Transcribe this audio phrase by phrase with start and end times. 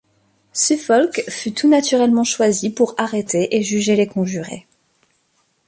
[0.51, 4.65] Suffolk fut tout naturellement choisi pour arrêter et juger les conjurés.